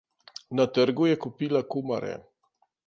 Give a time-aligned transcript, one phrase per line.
[0.59, 2.13] Na trgu je kupila kumare.